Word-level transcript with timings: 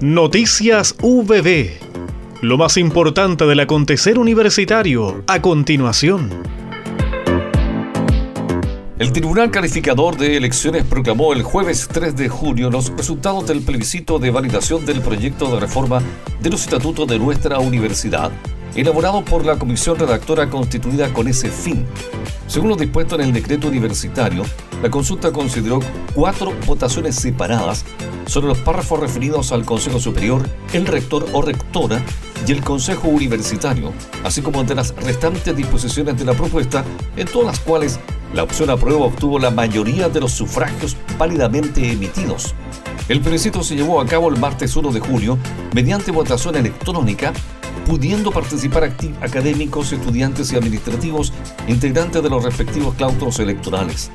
Noticias 0.00 0.94
VB. 0.98 1.72
Lo 2.40 2.56
más 2.56 2.78
importante 2.78 3.44
del 3.44 3.60
acontecer 3.60 4.18
universitario 4.18 5.22
a 5.26 5.42
continuación. 5.42 6.30
El 8.98 9.12
Tribunal 9.12 9.50
Calificador 9.50 10.16
de 10.16 10.38
Elecciones 10.38 10.84
proclamó 10.84 11.34
el 11.34 11.42
jueves 11.42 11.86
3 11.92 12.16
de 12.16 12.30
junio 12.30 12.70
los 12.70 12.96
resultados 12.96 13.46
del 13.46 13.60
plebiscito 13.60 14.18
de 14.18 14.30
validación 14.30 14.86
del 14.86 15.02
proyecto 15.02 15.52
de 15.52 15.60
reforma 15.60 16.00
de 16.40 16.48
los 16.48 16.62
estatutos 16.62 17.06
de 17.06 17.18
nuestra 17.18 17.58
universidad, 17.58 18.32
elaborado 18.74 19.24
por 19.24 19.44
la 19.44 19.58
comisión 19.58 19.98
redactora 19.98 20.48
constituida 20.48 21.12
con 21.12 21.28
ese 21.28 21.50
fin. 21.50 21.86
Según 22.46 22.70
lo 22.70 22.76
dispuesto 22.76 23.14
en 23.14 23.22
el 23.22 23.32
decreto 23.32 23.68
universitario, 23.68 24.44
la 24.82 24.90
consulta 24.90 25.32
consideró 25.32 25.80
cuatro 26.14 26.52
votaciones 26.66 27.16
separadas 27.16 27.84
sobre 28.26 28.48
los 28.48 28.58
párrafos 28.58 29.00
referidos 29.00 29.52
al 29.52 29.64
Consejo 29.64 29.98
Superior, 29.98 30.48
el 30.72 30.86
rector 30.86 31.26
o 31.32 31.42
rectora 31.42 32.02
y 32.46 32.52
el 32.52 32.62
Consejo 32.62 33.08
Universitario, 33.08 33.92
así 34.24 34.40
como 34.40 34.64
de 34.64 34.74
las 34.74 34.94
restantes 34.96 35.56
disposiciones 35.56 36.18
de 36.18 36.24
la 36.24 36.34
propuesta, 36.34 36.84
en 37.16 37.26
todas 37.26 37.48
las 37.48 37.60
cuales 37.60 38.00
la 38.32 38.44
opción 38.44 38.70
aprueba 38.70 39.06
obtuvo 39.06 39.38
la 39.38 39.50
mayoría 39.50 40.08
de 40.08 40.20
los 40.20 40.32
sufragios 40.32 40.96
válidamente 41.18 41.90
emitidos. 41.90 42.54
El 43.08 43.20
plebiscito 43.20 43.64
se 43.64 43.74
llevó 43.74 44.00
a 44.00 44.06
cabo 44.06 44.28
el 44.28 44.38
martes 44.38 44.76
1 44.76 44.92
de 44.92 45.00
julio 45.00 45.36
mediante 45.74 46.12
votación 46.12 46.54
electrónica 46.54 47.32
pudiendo 47.90 48.30
participar 48.30 48.84
académicos, 49.20 49.92
estudiantes 49.92 50.52
y 50.52 50.56
administrativos 50.56 51.32
integrantes 51.66 52.22
de 52.22 52.30
los 52.30 52.44
respectivos 52.44 52.94
claustros 52.94 53.40
electorales. 53.40 54.12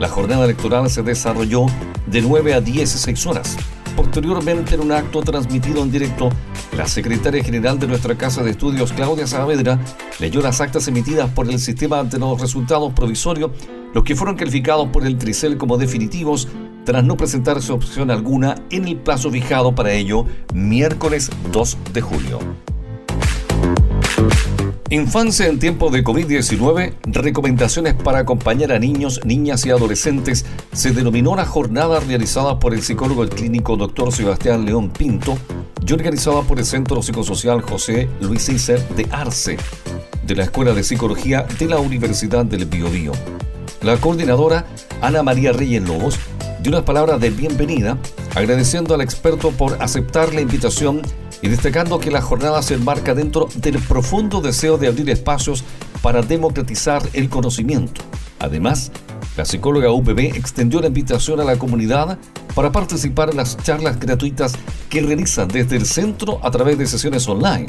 La 0.00 0.08
jornada 0.08 0.44
electoral 0.44 0.90
se 0.90 1.04
desarrolló 1.04 1.66
de 2.08 2.20
9 2.20 2.54
a 2.54 2.60
16 2.60 3.26
horas. 3.26 3.56
Posteriormente, 3.94 4.74
en 4.74 4.80
un 4.80 4.90
acto 4.90 5.22
transmitido 5.22 5.84
en 5.84 5.92
directo, 5.92 6.30
la 6.76 6.88
secretaria 6.88 7.44
general 7.44 7.78
de 7.78 7.86
nuestra 7.86 8.16
Casa 8.16 8.42
de 8.42 8.50
Estudios, 8.50 8.92
Claudia 8.92 9.28
Saavedra, 9.28 9.78
leyó 10.18 10.42
las 10.42 10.60
actas 10.60 10.88
emitidas 10.88 11.30
por 11.30 11.48
el 11.48 11.60
sistema 11.60 12.02
de 12.02 12.18
los 12.18 12.40
resultados 12.40 12.92
provisorios, 12.92 13.52
los 13.94 14.02
que 14.02 14.16
fueron 14.16 14.34
calificados 14.34 14.88
por 14.88 15.06
el 15.06 15.16
Tricel 15.16 15.58
como 15.58 15.78
definitivos, 15.78 16.48
tras 16.84 17.04
no 17.04 17.16
presentarse 17.16 17.70
opción 17.70 18.10
alguna 18.10 18.56
en 18.70 18.88
el 18.88 18.96
plazo 18.96 19.30
fijado 19.30 19.76
para 19.76 19.92
ello, 19.92 20.26
miércoles 20.52 21.30
2 21.52 21.78
de 21.92 22.00
julio. 22.00 22.71
Infancia 24.92 25.46
en 25.46 25.58
tiempo 25.58 25.88
de 25.90 26.04
COVID-19, 26.04 26.96
recomendaciones 27.06 27.94
para 27.94 28.18
acompañar 28.18 28.72
a 28.72 28.78
niños, 28.78 29.22
niñas 29.24 29.64
y 29.64 29.70
adolescentes, 29.70 30.44
se 30.72 30.90
denominó 30.90 31.34
la 31.34 31.46
jornada 31.46 31.98
realizada 32.00 32.58
por 32.58 32.74
el 32.74 32.82
psicólogo 32.82 33.26
clínico 33.26 33.78
Dr. 33.78 34.12
Sebastián 34.12 34.66
León 34.66 34.90
Pinto 34.90 35.38
y 35.86 35.92
organizada 35.94 36.42
por 36.42 36.58
el 36.58 36.66
Centro 36.66 37.02
Psicosocial 37.02 37.62
José 37.62 38.10
Luis 38.20 38.44
Cícer 38.44 38.86
de 38.90 39.06
Arce, 39.10 39.56
de 40.26 40.36
la 40.36 40.44
Escuela 40.44 40.74
de 40.74 40.84
Psicología 40.84 41.46
de 41.58 41.66
la 41.68 41.78
Universidad 41.78 42.44
del 42.44 42.66
Biobío. 42.66 43.12
La 43.80 43.96
coordinadora 43.96 44.66
Ana 45.00 45.22
María 45.22 45.52
Reyes 45.52 45.82
Lobos 45.88 46.18
dio 46.62 46.70
unas 46.70 46.84
palabras 46.84 47.18
de 47.18 47.30
bienvenida, 47.30 47.96
agradeciendo 48.34 48.94
al 48.94 49.00
experto 49.00 49.52
por 49.52 49.82
aceptar 49.82 50.34
la 50.34 50.42
invitación 50.42 51.00
y 51.42 51.48
destacando 51.48 51.98
que 51.98 52.10
la 52.10 52.22
jornada 52.22 52.62
se 52.62 52.74
enmarca 52.74 53.14
dentro 53.14 53.48
del 53.56 53.78
profundo 53.80 54.40
deseo 54.40 54.78
de 54.78 54.86
abrir 54.86 55.10
espacios 55.10 55.64
para 56.00 56.22
democratizar 56.22 57.02
el 57.12 57.28
conocimiento. 57.28 58.00
Además, 58.38 58.92
la 59.36 59.44
psicóloga 59.44 59.90
UPB 59.90 60.36
extendió 60.36 60.80
la 60.80 60.86
invitación 60.86 61.40
a 61.40 61.44
la 61.44 61.56
comunidad 61.56 62.18
para 62.54 62.70
participar 62.70 63.30
en 63.30 63.38
las 63.38 63.56
charlas 63.56 63.98
gratuitas 63.98 64.54
que 64.88 65.00
realizan 65.00 65.48
desde 65.48 65.76
el 65.76 65.86
centro 65.86 66.38
a 66.42 66.50
través 66.50 66.78
de 66.78 66.86
sesiones 66.86 67.28
online. 67.28 67.66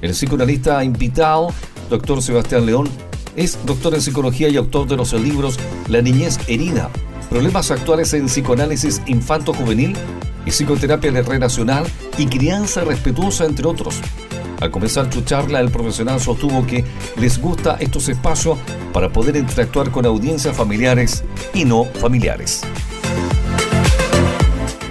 El 0.00 0.12
psicoanalista 0.12 0.82
invitado, 0.84 1.48
doctor 1.90 2.22
Sebastián 2.22 2.64
León, 2.64 2.88
es 3.34 3.58
doctor 3.66 3.94
en 3.94 4.02
psicología 4.02 4.48
y 4.48 4.56
autor 4.56 4.86
de 4.86 4.96
los 4.96 5.12
libros 5.12 5.58
La 5.88 6.02
niñez 6.02 6.38
herida, 6.48 6.90
problemas 7.30 7.70
actuales 7.70 8.12
en 8.14 8.26
psicoanálisis 8.26 9.00
infanto-juvenil 9.06 9.96
y 10.48 10.50
psicoterapia 10.50 11.10
relacional 11.10 11.86
y 12.16 12.26
crianza 12.26 12.82
respetuosa, 12.82 13.44
entre 13.44 13.66
otros. 13.66 14.00
Al 14.60 14.70
comenzar 14.70 15.12
su 15.12 15.20
charla, 15.20 15.60
el 15.60 15.70
profesional 15.70 16.20
sostuvo 16.20 16.66
que 16.66 16.84
les 17.16 17.38
gusta 17.38 17.76
estos 17.78 18.08
espacios 18.08 18.58
para 18.92 19.12
poder 19.12 19.36
interactuar 19.36 19.90
con 19.90 20.06
audiencias 20.06 20.56
familiares 20.56 21.22
y 21.52 21.64
no 21.64 21.84
familiares. 21.84 22.62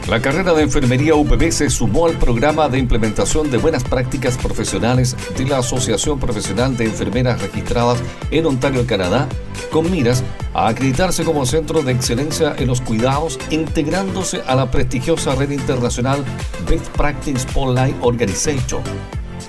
La 0.08 0.22
carrera 0.22 0.54
de 0.54 0.64
enfermería 0.64 1.16
UPB 1.16 1.52
se 1.52 1.70
sumó 1.70 2.06
al 2.06 2.18
programa 2.18 2.70
de 2.70 2.80
implementación 2.80 3.52
de 3.52 3.58
buenas 3.58 3.84
prácticas 3.84 4.38
profesionales 4.38 5.18
de 5.38 5.44
la 5.44 5.58
Asociación 5.58 6.18
Profesional 6.18 6.78
de 6.78 6.86
Enfermeras 6.86 7.42
Registradas 7.42 8.00
en 8.32 8.46
Ontario, 8.46 8.88
Canadá, 8.88 9.28
con 9.70 9.92
miras 9.92 10.24
a 10.54 10.70
acreditarse 10.70 11.26
como 11.26 11.46
centro 11.46 11.82
de 11.82 11.92
excelencia 11.92 12.56
en 12.58 12.68
los 12.68 12.80
cuidados, 12.80 13.38
integrándose 13.50 14.42
a 14.48 14.56
la 14.56 14.72
prestigiosa 14.72 15.36
red 15.36 15.52
internacional 15.52 16.24
Best 16.70 16.88
Practice 16.96 17.40
Spotlight 17.40 17.98
Organization. 18.00 18.82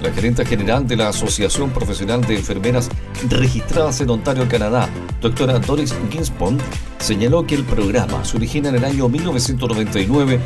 La 0.03 0.11
gerente 0.11 0.45
general 0.45 0.89
de 0.89 0.97
la 0.97 1.11
Asociación 1.11 1.71
Profesional 1.71 2.21
de 2.23 2.35
Enfermeras 2.35 2.89
Registradas 3.29 4.01
en 4.01 4.11
Ontario, 4.11 4.49
Canadá, 4.49 4.89
doctora 5.21 5.59
Doris 5.59 5.95
Ginsbond, 6.11 6.61
señaló 6.99 7.47
que 7.47 7.55
el 7.55 7.65
programa 7.65 8.25
se 8.25 8.37
origina 8.37 8.69
en 8.69 8.77
el 8.77 8.85
año 8.85 9.09
1999 9.09 10.41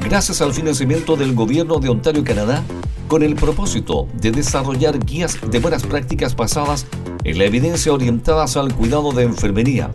gracias 0.00 0.40
al 0.40 0.52
financiamiento 0.52 1.16
del 1.16 1.34
gobierno 1.34 1.78
de 1.78 1.88
Ontario, 1.88 2.24
Canadá, 2.24 2.62
con 3.08 3.22
el 3.22 3.34
propósito 3.34 4.08
de 4.14 4.30
desarrollar 4.30 4.98
guías 4.98 5.38
de 5.50 5.60
buenas 5.60 5.84
prácticas 5.84 6.34
basadas 6.34 6.86
en 7.24 7.38
la 7.38 7.44
evidencia 7.44 7.92
orientadas 7.92 8.56
al 8.56 8.74
cuidado 8.74 9.12
de 9.12 9.24
enfermería. 9.24 9.94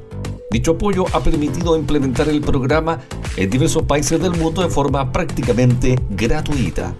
Dicho 0.52 0.72
apoyo 0.72 1.06
ha 1.14 1.22
permitido 1.22 1.78
implementar 1.78 2.28
el 2.28 2.42
programa 2.42 3.00
en 3.38 3.50
diversos 3.50 3.84
países 3.84 4.20
del 4.22 4.36
mundo 4.36 4.62
de 4.62 4.70
forma 4.70 5.12
prácticamente 5.12 6.00
gratuita. 6.10 6.96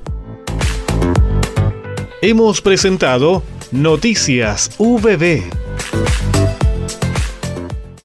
Hemos 2.22 2.62
presentado 2.62 3.44
Noticias 3.72 4.72
VB 4.78 5.60